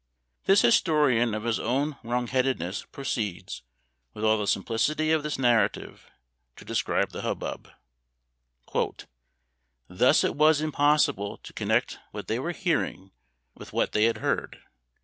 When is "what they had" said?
13.73-14.17